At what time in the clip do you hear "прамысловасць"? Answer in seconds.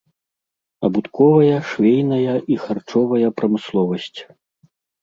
3.39-4.19